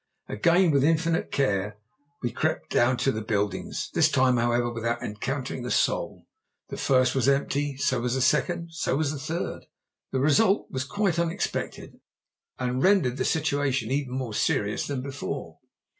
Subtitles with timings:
[0.27, 1.77] Again with infinite care
[2.23, 6.25] we crept down to the buildings, this time, however, without encountering a soul.
[6.69, 9.67] The first was empty, so was the second, and so was the third.
[10.11, 11.99] This result was quite unexpected,
[12.57, 15.59] and rendered the situation even more mysterious than before.